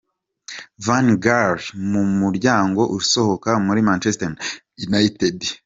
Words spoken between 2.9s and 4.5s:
usohoka muri Manchester